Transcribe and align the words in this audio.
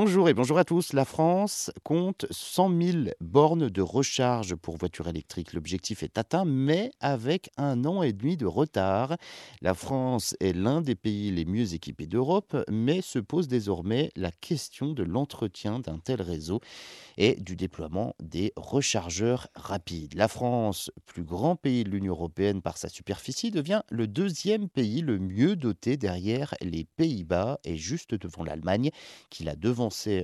Bonjour 0.00 0.28
et 0.28 0.34
bonjour 0.34 0.58
à 0.58 0.64
tous. 0.64 0.92
La 0.92 1.04
France 1.04 1.72
compte 1.82 2.24
100 2.30 2.80
000 2.80 2.98
bornes 3.20 3.68
de 3.68 3.82
recharge 3.82 4.54
pour 4.54 4.76
voitures 4.76 5.08
électriques. 5.08 5.54
L'objectif 5.54 6.04
est 6.04 6.18
atteint, 6.18 6.44
mais 6.44 6.92
avec 7.00 7.50
un 7.56 7.84
an 7.84 8.04
et 8.04 8.12
demi 8.12 8.36
de 8.36 8.46
retard. 8.46 9.16
La 9.60 9.74
France 9.74 10.36
est 10.38 10.52
l'un 10.52 10.82
des 10.82 10.94
pays 10.94 11.32
les 11.32 11.44
mieux 11.44 11.74
équipés 11.74 12.06
d'Europe, 12.06 12.56
mais 12.70 13.02
se 13.02 13.18
pose 13.18 13.48
désormais 13.48 14.12
la 14.14 14.30
question 14.30 14.92
de 14.92 15.02
l'entretien 15.02 15.80
d'un 15.80 15.98
tel 15.98 16.22
réseau 16.22 16.60
et 17.16 17.34
du 17.34 17.56
déploiement 17.56 18.14
des 18.22 18.52
rechargeurs 18.54 19.48
rapides. 19.56 20.14
La 20.14 20.28
France, 20.28 20.92
plus 21.06 21.24
grand 21.24 21.56
pays 21.56 21.82
de 21.82 21.90
l'Union 21.90 22.12
européenne 22.12 22.62
par 22.62 22.76
sa 22.78 22.88
superficie, 22.88 23.50
devient 23.50 23.82
le 23.90 24.06
deuxième 24.06 24.68
pays 24.68 25.00
le 25.00 25.18
mieux 25.18 25.56
doté 25.56 25.96
derrière 25.96 26.54
les 26.60 26.84
Pays-Bas 26.84 27.58
et 27.64 27.76
juste 27.76 28.14
devant 28.14 28.44
l'Allemagne, 28.44 28.92
qui 29.28 29.42
l'a 29.42 29.56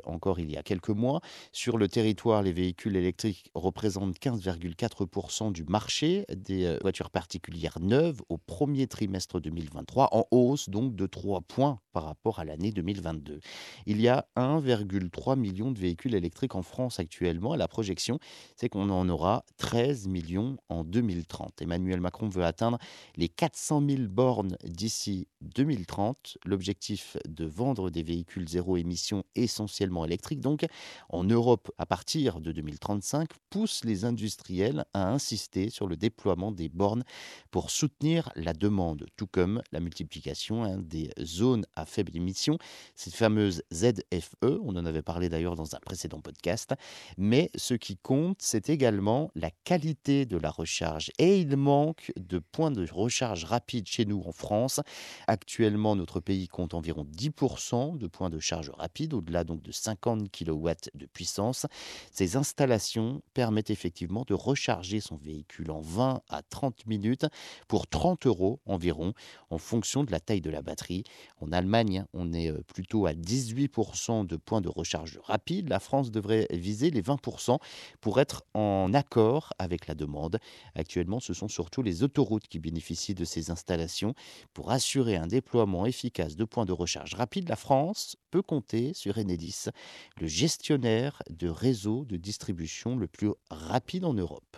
encore 0.05 0.39
il 0.41 0.51
y 0.51 0.57
a 0.57 0.63
quelques 0.63 0.91
mois. 0.91 1.21
Sur 1.53 1.79
le 1.79 1.89
territoire, 1.89 2.43
les 2.43 2.53
véhicules 2.53 2.97
électriques 2.97 3.51
représentent 3.55 4.19
15,4% 4.19 5.53
du 5.53 5.65
marché 5.65 6.25
des 6.35 6.65
euh, 6.65 6.79
voitures 6.83 7.11
particulières 7.11 7.79
neuves 7.81 8.21
au 8.29 8.39
premier 8.39 8.87
trimestre 8.87 9.41
2023, 9.41 10.09
en 10.13 10.27
hausse 10.31 10.69
donc 10.69 10.95
de 10.95 11.07
3 11.07 11.41
points 11.43 11.81
par 11.93 12.05
rapport 12.05 12.41
à 12.41 12.45
l'année 12.45 12.73
2022. 12.73 13.41
Il 13.87 14.01
y 14.01 14.09
a 14.09 14.27
1,3 14.37 15.39
million 15.39 15.71
de 15.71 15.79
véhicules 15.79 16.15
électriques 16.15 16.55
en 16.55 16.63
France 16.63 16.99
actuellement. 16.99 17.55
La 17.55 17.69
projection, 17.69 18.19
c'est 18.57 18.69
qu'on 18.69 18.91
en 18.91 19.09
aura 19.09 19.45
13 19.59 20.09
millions 20.09 20.57
en 20.69 20.85
2030. 20.85 21.63
Emmanuel 21.63 22.01
Macron 22.01 22.29
veut 22.29 22.45
atteindre 22.45 22.79
les 23.17 23.29
400 23.29 23.83
000 23.89 24.03
bornes 24.09 24.57
d'ici 24.65 25.29
2030. 25.43 26.39
L'objectif 26.45 27.17
de 27.29 27.45
vendre 27.45 27.91
des 27.91 28.03
véhicules 28.03 28.49
zéro 28.49 28.77
émission 28.77 29.25
essentiellement 29.55 30.05
électriques, 30.05 30.41
donc 30.41 30.67
en 31.09 31.25
Europe 31.25 31.71
à 31.79 31.87
partir 31.87 32.41
de 32.41 32.53
2035, 32.53 33.29
pousse 33.51 33.85
les 33.85 34.05
industriels 34.05 34.85
à 34.93 35.09
insister 35.09 35.71
sur 35.71 35.87
le 35.87 35.97
déploiement 35.97 36.51
des 36.51 36.69
bornes 36.69 37.05
pour 37.51 37.71
soutenir 37.71 38.31
la 38.35 38.53
demande, 38.53 39.07
tout 39.17 39.27
comme 39.27 39.63
la 39.73 39.81
multiplication 39.81 40.65
hein, 40.65 40.79
des 40.79 41.11
zones 41.21 41.67
à 41.77 41.87
faible 41.87 42.17
émission, 42.17 42.59
cette 42.95 43.15
fameuse 43.15 43.63
ZFE, 43.73 44.61
on 44.63 44.77
en 44.77 44.87
avait 44.87 45.03
parlé 45.03 45.29
d'ailleurs 45.29 45.57
dans 45.57 45.75
un 45.75 45.81
précédent 45.81 46.21
podcast, 46.21 46.75
mais 47.17 47.51
ce 47.55 47.75
qui 47.75 47.97
compte, 47.97 48.39
c'est 48.41 48.71
également 48.71 49.31
la 49.35 49.51
qualité 49.65 50.27
de 50.27 50.37
la 50.37 50.51
recharge. 50.51 51.11
Et 51.19 51.41
il 51.41 51.57
manque 51.57 52.13
de 52.17 52.39
points 52.39 52.71
de 52.71 52.87
recharge 52.91 53.45
rapide 53.45 53.87
chez 53.87 54.05
nous 54.05 54.23
en 54.27 54.33
France. 54.33 54.81
Actuellement, 55.27 55.97
notre 55.97 56.21
pays 56.21 56.49
compte 56.49 56.75
environ 56.75 57.05
10% 57.05 57.99
de 57.99 58.07
points 58.07 58.31
de 58.31 58.39
charge 58.39 58.71
rapide, 58.71 59.15
au-delà 59.15 59.34
donc 59.43 59.63
de 59.63 59.73
50 59.73 60.31
kW 60.31 60.71
de 60.95 61.07
puissance. 61.07 61.67
Ces 62.13 62.37
installations 62.37 63.23
permettent 63.33 63.71
effectivement 63.71 64.25
de 64.25 64.35
recharger 64.35 65.01
son 65.01 65.17
véhicule 65.17 65.73
en 65.73 65.81
20 65.81 66.21
à 66.29 66.43
30 66.43 66.87
minutes 66.87 67.27
pour 67.67 67.89
30 67.89 68.27
euros 68.27 68.61
environ 68.67 69.15
en 69.51 69.59
fonction 69.59 70.05
de 70.05 70.13
la 70.13 70.21
taille 70.21 70.41
de 70.41 70.51
la 70.51 70.63
batterie. 70.63 71.05
En 71.41 71.51
Allemagne, 71.53 72.05
on 72.13 72.33
est 72.33 72.51
euh, 72.51 72.63
plutôt 72.67 73.07
à 73.07 73.13
18% 73.13 74.27
de 74.27 74.37
points 74.37 74.61
de 74.61 74.69
recharge 74.69 75.19
rapide. 75.25 75.69
La 75.69 75.81
France 75.81 76.11
devrait 76.11 76.47
viser 76.51 76.91
les 76.91 77.03
20% 77.03 77.59
pour 78.01 78.21
être 78.21 78.45
en 78.55 78.93
accord 78.95 79.53
avec 79.59 79.87
la 79.87 79.95
demande. 79.95 80.39
Actuellement, 80.75 81.21
ce 81.21 81.35
sont 81.35 81.49
surtout 81.49 81.83
les 81.83 82.03
autoroutes 82.03 82.47
qui 82.47 82.59
bénéficient 82.59 83.15
de 83.15 83.25
ces 83.25 83.51
installations. 83.51 84.15
Pour 84.53 84.71
assurer 84.71 85.17
un 85.17 85.27
déploiement 85.27 85.87
efficace 85.87 86.37
de 86.37 86.45
points 86.45 86.65
de 86.65 86.73
recharge 86.73 87.15
rapide, 87.15 87.49
la 87.49 87.57
France 87.57 88.17
peut 88.31 88.43
compter 88.43 88.93
sur 88.95 89.19
Le 89.27 90.27
gestionnaire 90.27 91.23
de 91.31 91.49
réseau 91.49 92.05
de 92.05 92.17
distribution 92.17 92.97
le 92.97 93.07
plus 93.07 93.31
rapide 93.51 94.05
en 94.05 94.15
Europe. 94.15 94.57